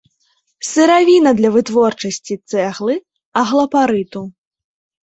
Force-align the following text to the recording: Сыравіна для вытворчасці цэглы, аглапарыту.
Сыравіна 0.69 1.29
для 1.41 1.49
вытворчасці 1.57 2.33
цэглы, 2.51 2.95
аглапарыту. 3.45 4.27